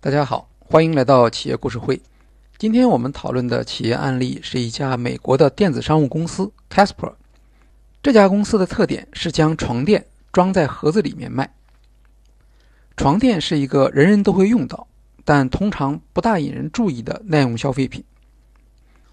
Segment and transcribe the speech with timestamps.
[0.00, 2.00] 大家好，欢迎来到企业故事会。
[2.56, 7.14] 今天我们讨论的企业案例是一家美国的电子商务公司 Casper。
[8.00, 11.52] 这家公司的特点是将床垫装在盒子里面卖。
[12.96, 14.86] 床垫是一个人人都会用到，
[15.24, 18.04] 但通常不大引人注意的耐用消费品。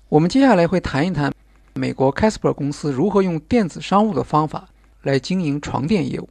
[0.08, 1.34] 我们接下来会谈一谈
[1.74, 4.70] 美国 Casper 公司如何用电子商务的方法
[5.02, 6.30] 来经营床垫业务。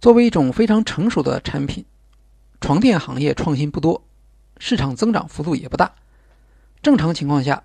[0.00, 1.84] 作为一种非常成熟的产品，
[2.60, 4.02] 床垫行业创新不多，
[4.58, 5.94] 市场增长幅度也不大。
[6.82, 7.64] 正常情况下，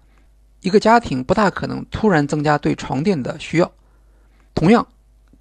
[0.61, 3.71] 一个家庭不大可能突然增加对床垫的需要。
[4.53, 4.87] 同样，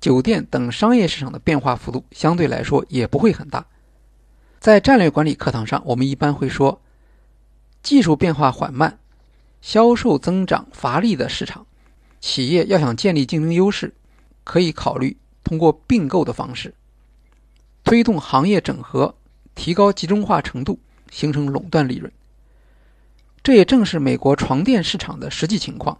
[0.01, 3.67] 酒店等商业市场的变化幅度相对来说也不会很大。
[4.61, 6.81] 在战略管理课堂上，我们一般会说，
[7.83, 8.98] 技术变化缓慢、
[9.61, 11.67] 销售增长乏力的市场，
[12.21, 13.95] 企业要想建立竞争优势，
[14.45, 16.75] 可以考虑通过并购的方式。
[17.83, 19.17] 推动行业整合，
[19.55, 20.79] 提高集中化程度，
[21.11, 22.11] 形成垄断利润。
[23.43, 25.98] 这也正是美国床垫市场的实际情况。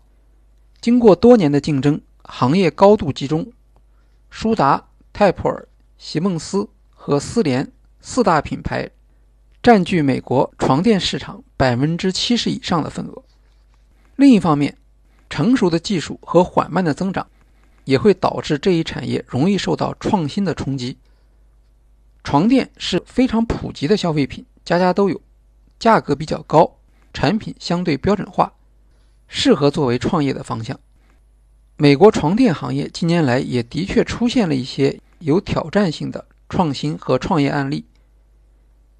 [0.81, 3.53] 经过多年的竞争，行业高度集中，
[4.31, 7.71] 舒达、泰普尔、席梦思和思联
[8.01, 8.91] 四大品牌
[9.63, 13.23] 占据美国床垫市场百分之七十以上的份额。
[14.17, 14.77] 另一方面，
[15.29, 17.27] 成熟的技术和缓慢的增长，
[17.85, 20.99] 也会导致这一产业容易受到创新的冲击。
[22.31, 25.21] 床垫是非常普及的消费品，家家都有，
[25.81, 26.77] 价格比较高，
[27.13, 28.53] 产品相对标准化，
[29.27, 30.79] 适合作为创业的方向。
[31.77, 37.85] 美国床垫行业近年来也的确出现了一些有挑战性的创新和创业案例。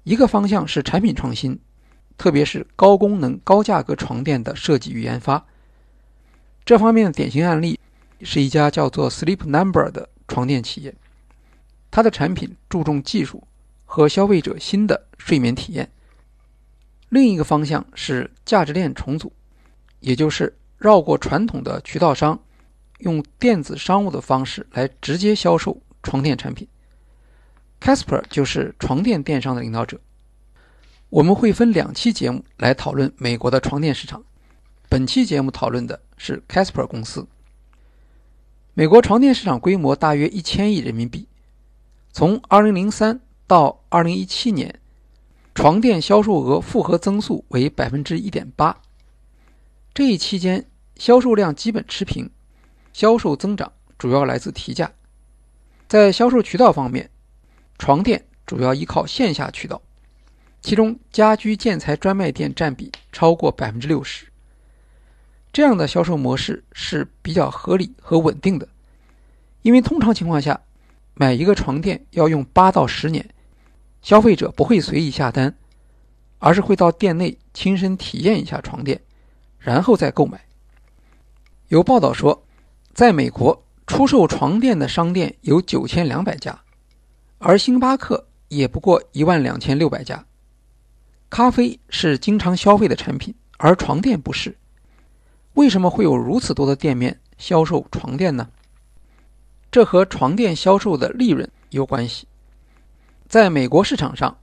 [0.03, 1.57] 一个方向是产品创新，
[2.17, 5.45] 特别是高功能、高价格床垫的设计与研发。
[6.65, 7.79] 这方面的典型案例
[8.23, 10.93] 是一家叫做 Sleep Number 的床垫企业。
[11.91, 13.45] 它的产品注重技术
[13.85, 15.91] 和消费者新的睡眠体验。
[17.09, 19.31] 另一个方向是价值链重组，
[19.99, 22.41] 也就是绕过传统的渠道商，
[22.99, 26.65] 用电子商务的方式来直接销售床垫产品。
[27.81, 29.99] Casper 就是床垫电商的领导者。
[31.09, 34.23] 我们会分两期节目来讨论美国的床垫市场。
[34.87, 37.27] 本期节目讨论的是 Casper 公司。
[38.73, 41.27] 美国床垫市场规模大约一千亿人民币。
[42.13, 44.79] 从2003到2017年，
[45.55, 48.81] 床垫销售额复合增速为百分之一点八。
[49.93, 52.29] 这一期间，销售量基本持平，
[52.91, 54.91] 销售增长主要来自提价。
[55.87, 57.09] 在销售渠道方面，
[57.77, 59.81] 床垫主要依靠线下渠道，
[60.61, 64.25] 其中家居建材专卖店占比超过百分之六十。
[65.53, 68.67] 这样的销售模式是比较合理和稳定的，
[69.61, 70.59] 因为通常情况下。
[71.21, 73.23] 买一个床垫要用八到十年，
[74.01, 75.55] 消费者不会随意下单，
[76.39, 78.99] 而是会到店内亲身体验一下床垫，
[79.59, 80.43] 然后再购买。
[81.67, 82.43] 有报道说，
[82.95, 86.59] 在美国出售床垫的商店有九千两百家，
[87.37, 90.25] 而星巴克也不过一万两千六百家。
[91.29, 94.57] 咖啡是经常消费的产品，而床垫不是。
[95.53, 98.49] 为什么会有如此多的店面销售床垫呢？
[99.71, 102.27] 这和床垫销售的利润有关系。
[103.29, 104.37] 在美国市场上，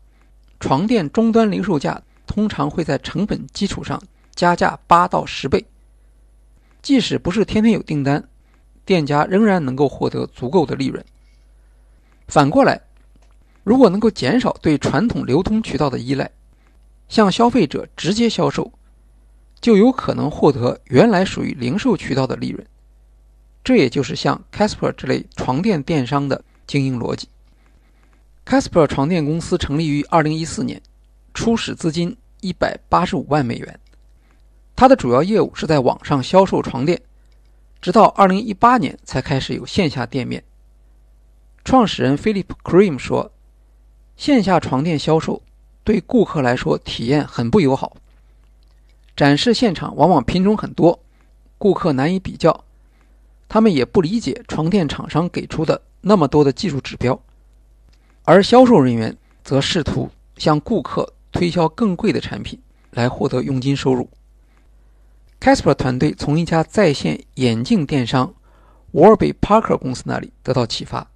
[0.58, 4.02] 床垫终端零售价通常会在成本基础上
[4.34, 5.66] 加价八到十倍。
[6.80, 8.26] 即使不是天天有订单，
[8.86, 11.04] 店家仍然能够获得足够的利润。
[12.26, 12.80] 反过来，
[13.64, 16.30] 如果能够减少对传统流通渠道的依赖，
[17.10, 18.72] 向消费者直接销售，
[19.60, 22.66] 就有可能获得原来属于零售渠道的利润。
[23.64, 27.28] 这也就是像 Casper 这类床垫电商的经营逻辑。
[28.46, 30.80] Casper 床垫公司成立于2014年，
[31.34, 33.78] 初始资金185万美元。
[34.74, 37.02] 它的主要业务是在网上销售床垫，
[37.82, 40.42] 直到2018年才开始有线下店面。
[41.64, 43.30] 创始人 Philip Cream 说
[44.16, 45.42] ：“线下床垫销售
[45.84, 47.96] 对顾客来说体验很不友好，
[49.14, 50.98] 展示现场往往品种很多，
[51.58, 52.64] 顾客难以比较。”
[53.48, 57.18] 他们也不理解床垫厂商给出的那么多的技术指标，
[58.24, 62.60] 而销售人员则试图向顾客推销更贵的产品
[62.90, 64.08] 来获得佣金收入。
[65.40, 68.34] Casper 团队从一家在线眼镜电商
[68.92, 71.10] Warby Parker 公司那里得到启发。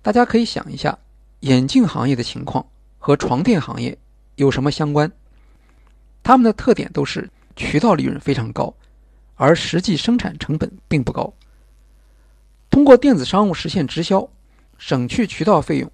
[0.00, 0.96] 大家可以想一下，
[1.40, 2.64] 眼镜行业的情况
[2.98, 3.98] 和床垫行业
[4.36, 5.10] 有什么相关？
[6.22, 8.72] 他们的特点都是渠道利润非常高，
[9.34, 11.32] 而实际生产成本并不高。
[12.70, 14.28] 通过电子商务实现直销，
[14.78, 15.90] 省去渠道费用，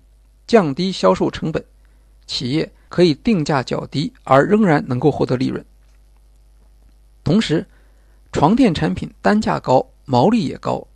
[0.47, 1.65] 降低销售成本，
[2.26, 5.65] 企业可以定价较低而仍然能够获得利润。
[7.23, 7.67] 同时，
[8.32, 10.87] 床垫产品单价高，毛利也高，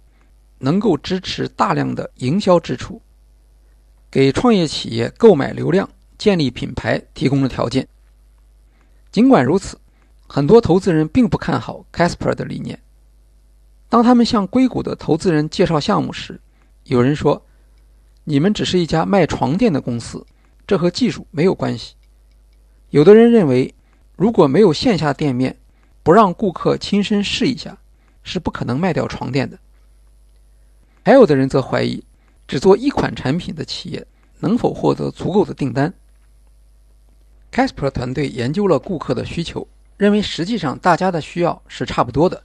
[0.59, 3.01] 能够支持大量的营销支出，
[4.11, 5.89] 给创业企业购买流量、
[6.19, 7.89] 建立品牌提供了条件。
[9.11, 9.79] 尽管如此，
[10.27, 12.79] 很多投资人并不看好 Casper 的理念。
[13.89, 16.41] 当他们向硅谷的投资人介绍项目时，
[16.85, 17.43] 有人说
[18.25, 20.27] ：“你们只是一家卖床垫的公司，
[20.67, 21.95] 这和技术没有关系。”
[22.91, 23.75] 有的人认为，
[24.17, 25.57] 如果没有线下店面，
[26.03, 27.77] 不让顾客亲身试一下，
[28.23, 29.59] 是不可能卖掉床垫的。
[31.05, 32.05] 还有的人则怀疑，
[32.47, 34.07] 只做一款产品的企业
[34.41, 35.93] 能否获得足够的订单。
[37.51, 42.43] Casper 团队研究了顾客的需求，认为实际上大家的需要是差不多的，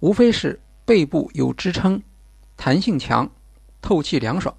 [0.00, 2.02] 无非是背部有支撑、
[2.56, 3.30] 弹性强、
[3.80, 4.54] 透气凉爽。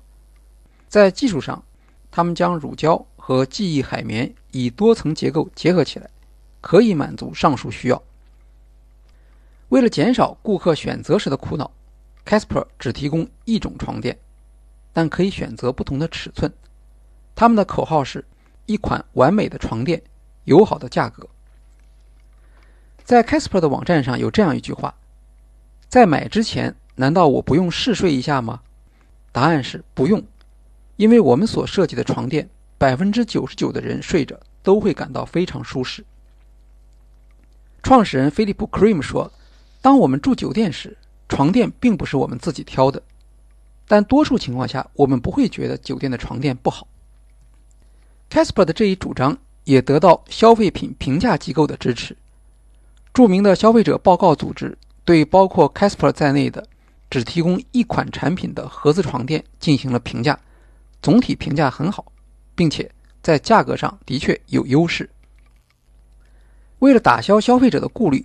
[0.88, 1.64] 在技术上，
[2.10, 6.10] 他们将乳胶和记忆海绵以多层结构结合起来，
[6.62, 8.02] 可以满足上述需要。
[9.70, 11.70] 为了减少顾客选择时的苦恼
[12.26, 14.18] ，Casper 只提供一种床垫，
[14.92, 16.52] 但可以选择不同的尺寸。
[17.36, 18.26] 他们的口号是。
[18.66, 20.00] 一款完美的床垫，
[20.44, 21.28] 友好的价格。
[23.04, 24.94] 在 Casper 的网站上有这样一句话
[25.90, 28.62] ：“在买之前，难道我不用试睡一下吗？”
[29.34, 30.24] 答案是不用，
[30.96, 36.06] 因为我们所设计的床垫，百分之九十九的人睡着都会感到非常舒适。
[37.82, 39.32] 创始人菲利普· Cream 说
[39.82, 40.98] ：“当我们住酒店时，
[41.28, 43.02] 床垫并不是我们自己挑的，
[43.88, 46.88] 但多数情况下，我们不会觉得酒店的床垫不好。”
[48.30, 52.16] Casper 的这一主张也得到消费品评价机构的支持。
[53.14, 54.78] 著名的消费者报告组织
[55.10, 56.64] 对包括 Casper 在内的
[57.10, 60.40] 只提供一款产品的盒子床垫进行了评价，
[61.02, 62.12] 总体评价很好，
[62.54, 65.10] 并且在价格上的确有优势。
[66.78, 68.24] 为了打消消费者的顾虑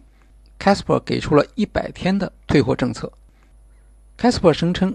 [0.61, 3.11] ，Casper 给出了一百天的退货政策。
[4.19, 4.95] Casper 声称，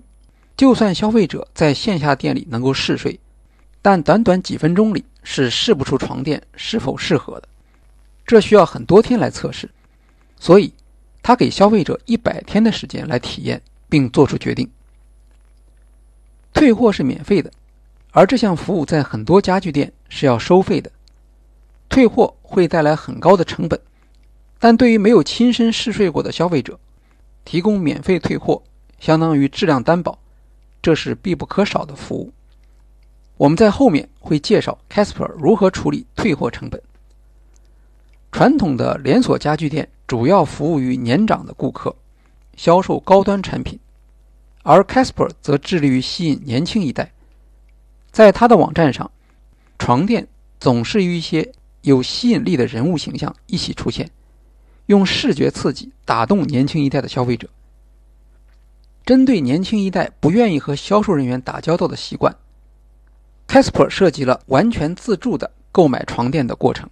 [0.56, 3.20] 就算消费者在线下店里能够试睡。
[3.82, 7.50] 但短短几分钟里是试不出床垫是否适合的，
[8.28, 9.68] 这需要很多天来测试，
[10.40, 10.72] 所以
[11.22, 14.70] 他给消费者一百天的时间来体验并做出决定。
[16.54, 17.52] 退货是免费的，
[18.12, 20.92] 而这项服务在很多家具店是要收费的。
[21.88, 23.80] 退货会带来很高的成本，
[24.60, 26.80] 但对于没有亲身试睡过的消费者，
[27.46, 28.62] 提供免费退货
[29.00, 30.20] 相当于质量担保，
[30.82, 32.32] 这是必不可少的服务。
[33.38, 36.82] 我们在后面会介绍 Casper 如何处理退货成本。
[38.32, 41.96] 传统的连锁家具店主要服务于年长的顾客，
[42.58, 43.80] 销售高端产品，
[44.64, 47.12] 而 Casper 则致力于吸引年轻一代。
[48.12, 49.12] 在他的网站上，
[49.78, 50.28] 床垫
[50.60, 51.54] 总是与一些
[51.84, 54.10] 有吸引力的人物形象一起出现，
[54.88, 57.48] 用视觉刺激打动年轻一代的消费者。
[59.06, 62.36] 针对年轻一代不愿意和销售人员打交道的习惯。
[63.48, 66.90] Casper 设计了完全自助的购买床垫的过程，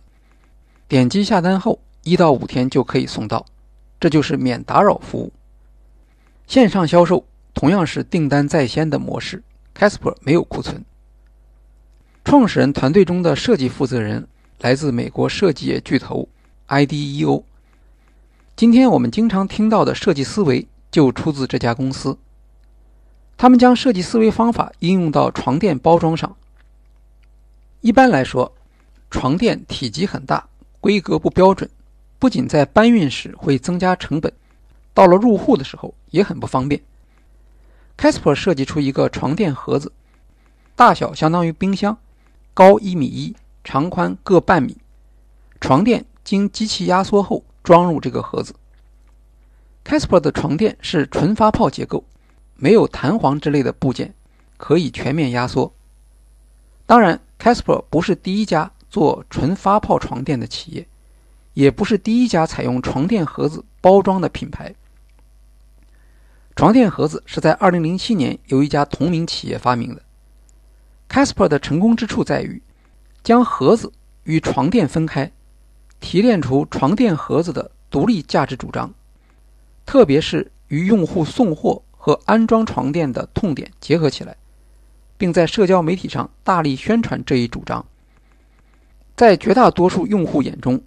[0.87, 3.45] 点击下单后一到五天就可以送到，
[3.99, 5.33] 这就是免打扰服务。
[6.47, 9.43] 线上销售同样是订单在先的模式
[9.77, 10.85] ，Casper 没有库存。
[12.23, 14.25] 创始人团队中的设计负责人
[14.61, 16.29] 来自美国设计业巨头
[16.69, 17.43] IDEO。
[18.55, 22.17] 今天我们经常听到的设计思维就出自这家公司，
[23.35, 26.37] 他们将设计思维方法应用到床垫包装上。
[27.81, 28.53] 一般来说，
[29.11, 30.47] 床垫体积很大，
[30.79, 31.69] 规格不标准，
[32.19, 34.31] 不仅在搬运时会增加成本，
[34.93, 36.81] 到了入户的时候也很不方便。
[37.97, 39.91] Casper 设计出一个床垫盒子，
[40.75, 41.97] 大小相当于冰箱，
[42.53, 44.77] 高一米一，长宽各半米。
[45.59, 48.53] 床垫经机器压缩后装入这个盒子。
[49.85, 52.03] Casper 的床垫是纯发泡结构，
[52.55, 54.13] 没有弹簧之类的部件，
[54.57, 55.73] 可以全面压缩。
[56.85, 57.19] 当然。
[57.39, 60.87] Casper 不是第一家做纯发泡床垫的企业，
[61.57, 64.75] 也不是第一家采用床垫盒子包装的品牌。
[66.55, 70.03] 床垫盒子是在2007年由一家同名企业发明的。
[71.09, 72.61] Casper 的成功之处在于
[73.23, 73.91] 将盒子
[74.23, 75.31] 与床垫分开，
[75.99, 78.93] 提炼出床垫盒子的独立价值主张，
[79.83, 84.37] 特别是与用户送货和安装床垫的痛点结合起来。
[85.17, 87.83] 并在社交媒体上大力宣传这一主张，
[89.15, 90.79] 在绝大多数用户眼中，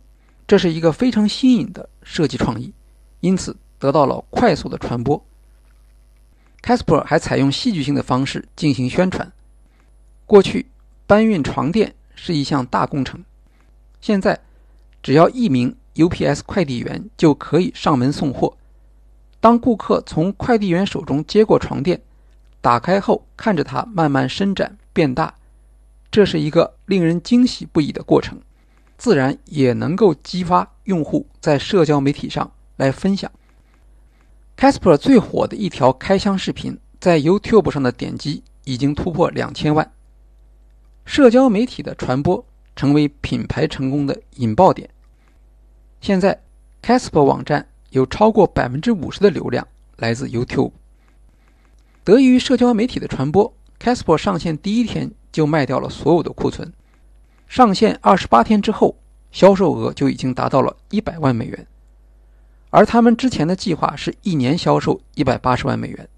[0.50, 2.72] 这是一个非常新颖的设计创意，
[3.20, 5.24] 因此得到了快速的传播。
[6.60, 9.30] Casper 还采用戏剧性的方式进行宣传。
[10.26, 10.66] 过去，
[11.06, 13.24] 搬运床垫是一项大工程。
[14.00, 14.40] 现在，
[15.00, 18.56] 只要一名 UPS 快递员就可以上门送货。
[19.38, 22.02] 当顾客从快递员手中接过床垫，
[22.60, 25.32] 打开后看着它慢慢伸展变大，
[26.10, 28.40] 这是一个令人惊喜不已的过程，
[29.00, 33.32] 自然也能够激发用户在社交媒体上来分享。
[34.58, 39.90] Casper 最火的一条开箱视频，在 YouTube 上的点击已经突破两千万。
[41.06, 42.44] 社交媒体的传播
[42.76, 44.90] 成为品牌成功的引爆点。
[46.02, 46.38] 现在
[46.82, 49.66] ，Casper 网站有超过百分之五十的流量
[49.96, 50.72] 来自 YouTube。
[52.04, 56.70] 得益于社交媒体的传播，Casper 上线第一天就卖掉了所有的库存。
[57.50, 58.94] 上线二十八天之后，
[59.32, 61.66] 销售额就已经达到了一百万美元。
[62.70, 66.08] 而他们之前的计划是一年销售一百八十万美元，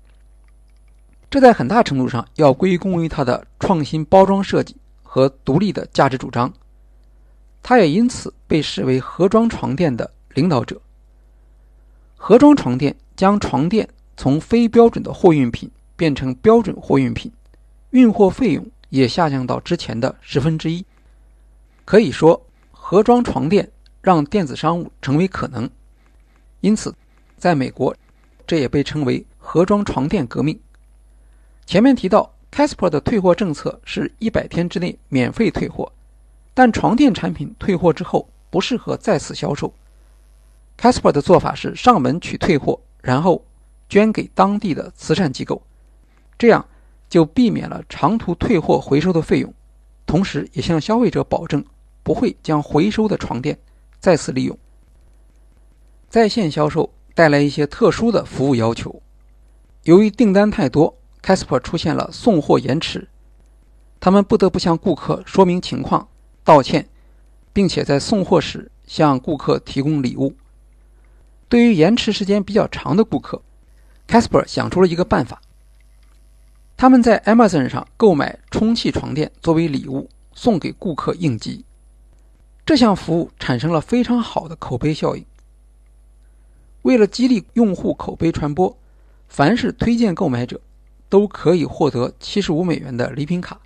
[1.31, 6.53] 这在很大程度上要归功于它的创新包装设计和独立的价值主张。
[7.62, 10.79] 它也因此被视为盒装床垫的领导者。
[12.19, 17.33] 盒装床垫将床垫从非标准的货运品变成标准货运品，
[17.89, 20.85] 运货费用也下降到之前的十分之一。
[21.85, 23.71] 可以说，盒装床垫
[24.01, 25.69] 让电子商务成为可能。
[26.61, 26.95] 因此，
[27.37, 27.95] 在美国，
[28.47, 30.59] 这也被称为“盒装床垫革命”。
[31.67, 35.91] 前面提到，Casper 的退货政策是一百天之内免费退货，
[36.55, 39.73] 但床垫产品退货之后不适合再次销售。
[40.79, 43.45] Casper 的做法是上门取退货，然后
[43.89, 45.62] 捐给当地的慈善机构，
[46.39, 46.65] 这样
[47.09, 49.53] 就避免了长途退货回收的费用，
[50.07, 51.65] 同时也向消费者保证
[52.02, 53.59] 不会将回收的床垫
[54.00, 54.59] 再次利用。
[56.09, 59.00] 在线销售带来一些特殊的服务要求。
[59.85, 63.09] 由于订单太多，Casper 出现了送货延迟，
[63.99, 66.09] 他们不得不向顾客说明情况、
[66.44, 66.88] 道歉，
[67.52, 70.35] 并且在送货时向顾客提供礼物。
[71.49, 73.42] 对于延迟时间比较长的顾客
[74.06, 75.40] ，Casper 想出了一个办法：
[76.76, 81.64] 他们在 Amazon 上购买充气床垫作为礼物送给顾客应急。
[82.64, 85.25] 这项服务产生了非常好的口碑效应。
[86.83, 88.76] 为了激励用户口碑传播，
[89.28, 90.61] 凡是推荐购买者
[91.09, 93.61] 都可以获得七十五美元的礼品卡，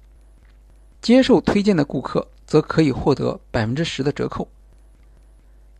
[1.02, 4.48] 接受推荐的顾客则可以获得百分之十的折扣。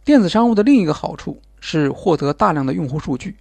[0.05, 3.37] 电子商务的另一个好处是获得大量的用户数据，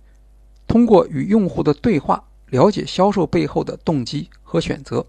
[0.67, 5.05] 通过与用户的对话了解销售背后的动机和选择，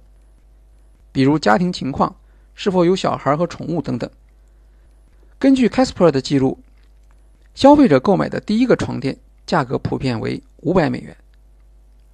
[1.13, 2.15] 比如家庭情况、
[2.55, 4.11] 是否有小孩和宠物等等。
[5.39, 6.59] 根据 Casper 的记录。
[7.55, 9.17] 消费者购买的第一个床垫
[9.47, 11.17] 价格普遍为五百美元，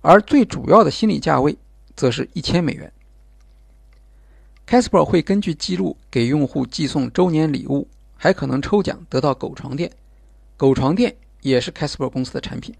[0.01, 1.57] 而最主要的心理价位
[1.97, 2.93] 则是一千美元。
[4.65, 9.91] Casper 会根据记录给用户寄送周年礼物，还可能抽奖得到狗床垫。
[10.57, 12.73] 狗床垫也是 Casper 公司的产品。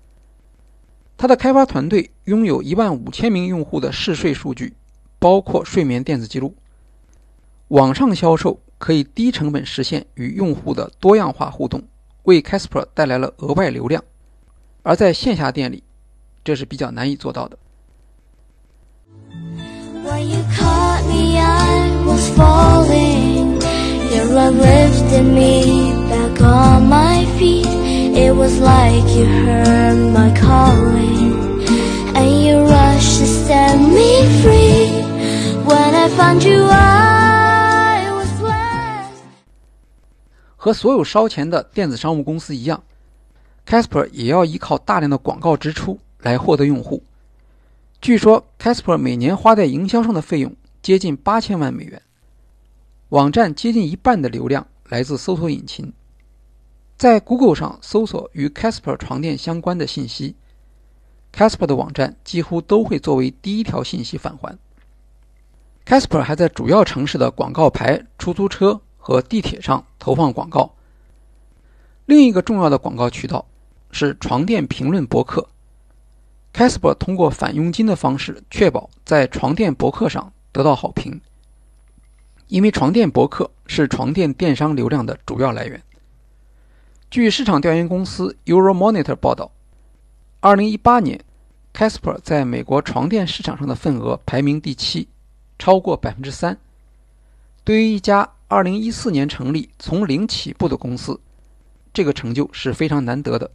[1.17, 4.75] 它的开发团队拥有一万五千名用户的嗜睡数据，
[5.19, 6.55] 包括睡眠电子记录。
[7.69, 11.81] 网上销售可以低成本实现与用户的多样化互动。
[12.25, 14.03] 为 Casper 带来了额外流量，
[14.83, 15.85] 而在线下店里，
[16.43, 17.57] 这是比较难以做到的。
[40.65, 42.85] 和所有烧钱的电子商务公司一样
[43.67, 47.03] ，Casper 也要依靠大量的广告支出来获得用户。
[48.01, 52.01] 据说，Casper 每年花在营销上的费用接近八千万美元。
[53.09, 55.93] 网站接近一半的流量来自搜索引擎，
[56.97, 60.37] 在 Google 上搜索与 Casper 床垫相关的信息
[61.35, 64.57] ，Casper 的网站几乎都会作为第一条信息返还。
[65.85, 68.81] Casper 还在主要城市的广告牌、出租车。
[69.03, 70.73] 和地铁上投放广告。
[72.07, 73.45] 另一个重要的广告渠道
[73.91, 75.47] 是床垫评论博客。
[76.55, 81.21] Casper 通过返佣金的方式确保在床垫博客上得到好评，
[82.49, 85.83] 因为床垫博客是床垫电商流量的主要来源。
[87.11, 89.51] 据市场调研公司 Euromonitor 报道
[90.43, 91.21] ，2018年
[91.73, 95.09] ，Casper 在美国床垫市场上的份额排名第七，
[95.59, 96.59] 超过百分之三。
[97.65, 101.19] 对于一家二零一四年成立、从零起步的公司，
[101.91, 103.51] 这个成就是非常难得的。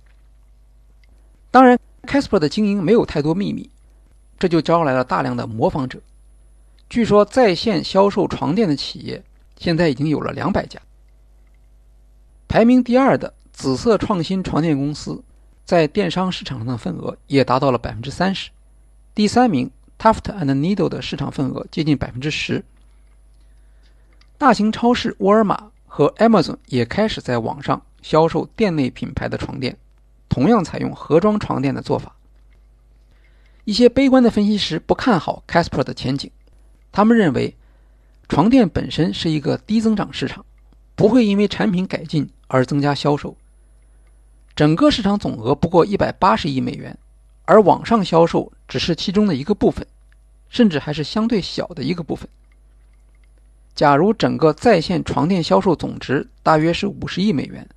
[1.51, 1.77] 当然
[2.07, 3.69] ，Casper 的经营没有太多秘密，
[4.39, 6.01] 这就招来了大量的模仿者。
[6.89, 9.23] 据说，在线销售床垫的企业
[9.59, 10.81] 现在已经有了两百家。
[12.47, 15.23] 排名第二的紫色创新床垫公司，
[15.63, 18.49] 在电商市场上的份额也达到了百分之三十。
[19.13, 22.65] 第三名 Tuft and Needle 的市场份额接近百分之十。
[24.39, 29.75] 大型超市沃尔玛和 Amazon 也开始在网上销售店内品牌的床垫，
[30.29, 32.15] 同样采用盒装床垫的做法。
[33.63, 36.29] 一些悲观的分析师不看好 Casper 的前景，
[36.91, 37.56] 他们认为
[38.29, 40.46] 床垫本身是一个低增长市场，
[40.96, 43.36] 不会因为产品改进而增加销售。
[44.56, 46.96] 整个市场总额不过一百八十亿美元，
[47.46, 49.86] 而网上销售只是其中的一个部分，
[50.48, 52.29] 甚至还是相对小的一个部分。
[53.77, 57.69] 假如整个在线床垫销售总值大约是五十亿美元，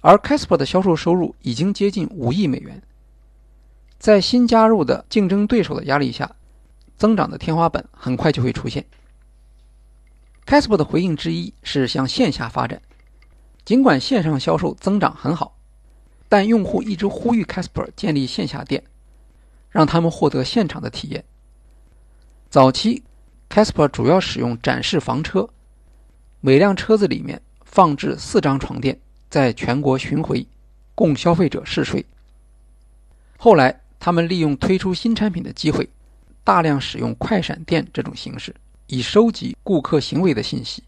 [0.00, 2.82] 而 Casper 的销售收入已经接近五亿美元，
[3.98, 6.34] 在新加入的竞争对手的压力下，
[6.96, 8.86] 增长的天花板很快就会出现。
[10.46, 12.80] Casper 的回应之一是向线下发展，
[13.62, 15.58] 尽管线上销售增长很好，
[16.30, 18.82] 但用户一直呼吁 Casper 建立线下店，
[19.68, 21.22] 让他们获得现场的体验。
[22.48, 23.02] 早期。
[23.48, 25.48] Casper 主要使用展示房车，
[26.40, 28.98] 每辆车子里面放置四张床垫，
[29.30, 30.46] 在全国巡回，
[30.94, 32.04] 供消费者试睡。
[33.38, 35.88] 后来，他们利用推出新产品的机会，
[36.44, 38.54] 大量使用快闪店这种形式，
[38.86, 40.82] 以收集顾客行为的信息。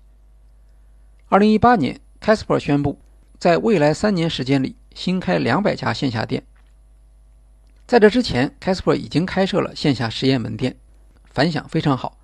[1.28, 2.98] 二零一八年，Casper 宣布，
[3.38, 6.42] 在未来三年时间里新开两百家线下店。
[7.86, 10.76] 在这之前，Casper 已经开设了线下实验门店，
[11.30, 12.17] 反响非常好。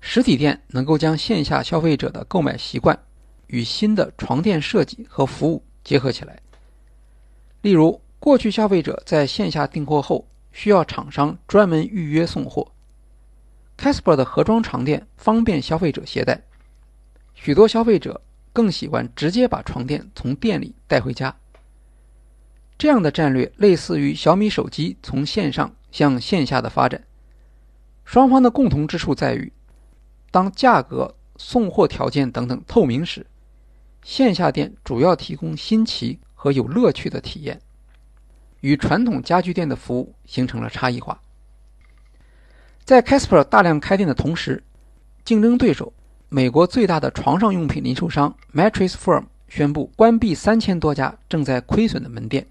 [0.00, 2.98] 实体店能够将线下消费者的购买习惯
[3.48, 6.40] 与新的床垫设计和服务结合起来。
[7.62, 12.70] 例如，过去消费者在线下订货后需要厂商专门预约送货
[13.76, 16.40] ，Casper 的盒装床垫方便消费者携带，
[17.34, 18.20] 许多消费者
[18.52, 21.34] 更喜欢直接把床垫从店里带回家。
[22.78, 27.02] 这样的战略类似于小米手机从线上向线下的发展，
[28.04, 29.52] 双方的共同之处在于。
[30.30, 33.26] 当价格、送货条件等等透明时，
[34.02, 37.60] 线下店主要提供新奇和有乐趣的体验，
[38.60, 41.20] 与传统家具店的服务形成了差异化。
[42.84, 44.62] 在 Casper 大量开店的同时，
[45.24, 45.92] 竞争对手
[46.28, 52.46] 美国最大的床上用品零售商 Mattress Firm 宣布关闭三千多家正在亏损的门店。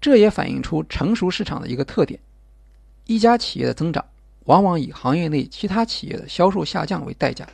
[0.00, 2.20] 这也反映出成熟市场的一个特点：
[3.06, 4.04] 一家企业的增长。
[4.44, 7.48] 往往以行业内其他企业的销售下降为代价。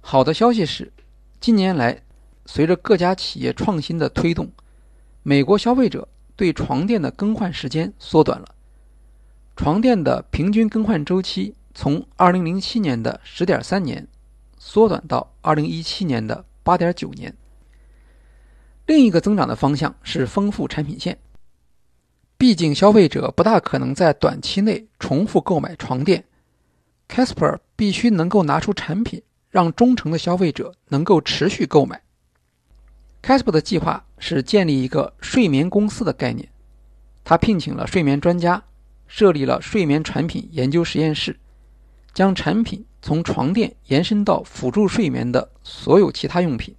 [0.00, 0.92] 好的消息是，
[1.40, 2.02] 近年来
[2.46, 4.50] 随着各家企业创新的推动，
[5.22, 8.54] 美国消费者对床垫的更换时间缩短了。
[9.56, 14.08] 床垫的平均更换周期从2007年的10.3年
[14.58, 17.36] 缩短到2017年的8.9年。
[18.86, 21.18] 另一个增长的方向是丰富产品线。
[22.40, 26.24] 毕竟，消费者不大可能在短期内重复购买床垫
[27.06, 32.00] ，Casper 必须能够拿出产品，让忠诚的消费者能够持续购买。
[33.22, 36.48] Casper 的计划是建立一个睡眠公司的概念，
[37.22, 38.64] 他聘请了睡眠专家，
[39.06, 41.38] 设立了睡眠产品研究实验室，
[42.14, 46.74] 将产品从床垫延伸到辅助睡眠的所有其他用品，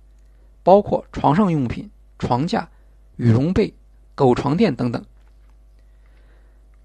[0.64, 2.68] 包括床上用品、床架、
[3.18, 3.72] 羽绒被、
[4.16, 5.06] 狗床垫等等。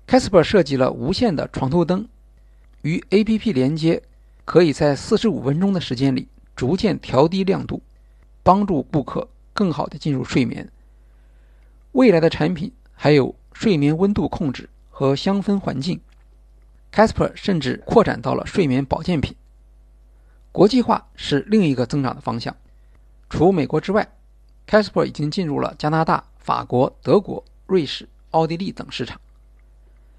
[0.07, 2.07] Casper 设计了无线的床头灯，
[2.83, 4.01] 与 APP 连接，
[4.45, 7.83] 可以在45分钟的时间里逐渐调低亮度，
[8.45, 10.71] 帮助顾客更好的进入睡眠。
[11.90, 16.01] 未来的产品还有睡眠温度控制和香氛环境。
[16.92, 19.35] Casper 甚至扩展到了睡眠保健品。
[20.53, 22.55] 国际化是另一个增长的方向。
[23.29, 24.09] 除美国之外
[24.69, 29.21] ，Casper 已经进入了加拿大、法国、德国、瑞士、奥地利等市场。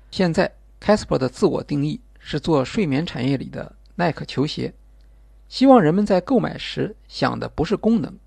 [0.09, 4.73] 现在，Casper 的自我定义是做睡眠产业里的耐克球鞋，
[5.47, 8.17] 希望人们在购买时想的不是功能，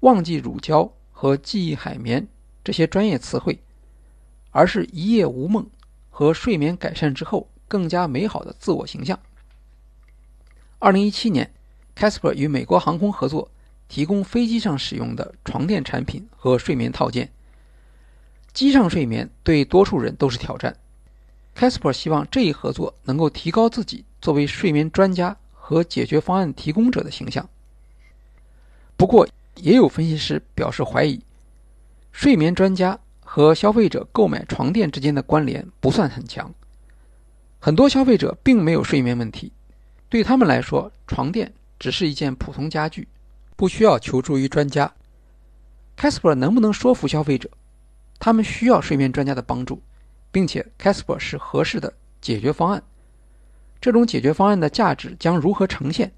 [0.00, 2.26] 忘记乳胶和记忆海绵
[2.62, 3.58] 这些专业词汇，
[4.50, 5.68] 而是一夜无梦
[6.10, 9.18] 和睡眠改善之后更加美好的自我形象。
[10.78, 11.50] 二零一七年
[11.96, 13.50] ，Casper 与美国航空合作，
[13.88, 17.32] 提供飞机上使用的床垫产品和睡眠套件。
[18.52, 20.76] 机上睡眠对多数人都是挑战。
[21.56, 27.48] Casper 希望这一合作能够提高自己作为睡眠专家和解决方案提供者的形象。
[28.96, 31.20] 不过，也有分析师表示怀疑，
[32.12, 36.52] 睡眠专家和消费者购买床垫之间的关联不算很强。
[37.60, 39.52] 很多消费者并没有睡眠问题，
[40.08, 43.08] 对他们来说，床垫只是一件普通家具，
[43.56, 44.92] 不需要求助于专家。
[45.96, 47.48] Casper 能不能说服消费者？
[48.18, 49.80] 他们需要睡眠专家的帮助，
[50.34, 52.82] 并且 Casper 是合适的解决方案。
[53.80, 56.12] 这种解决方案的价值将如何呈现，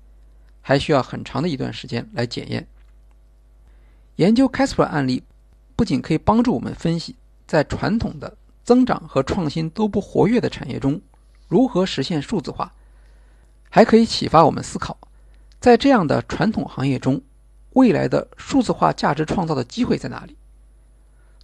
[0.63, 2.67] 还需要很长的一段时间来检验。
[4.15, 5.23] 研究 Casper 案例，
[5.77, 7.15] 不仅可以帮助我们分析
[7.47, 10.99] 在传统的增长和创新都不活跃的产业中
[11.47, 12.73] 如何实现数字化，
[13.69, 14.97] 还可以启发我们思考，
[15.61, 17.21] 在这样的传统行业中，
[17.75, 20.39] 未来的数字化价值创造的机会在哪里？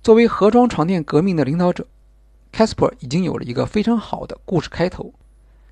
[0.03, 1.87] 作为盒装床垫革命的领导者
[2.53, 5.13] ，Casper 已经有了一个非常好的故事开头。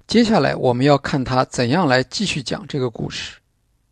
[0.06, 3.38] 接下来我们要看他怎样来继续讲这个故事。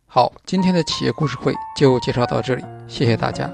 [0.05, 3.49] 好，今天的企业故事会就介绍到这里，谢谢大家。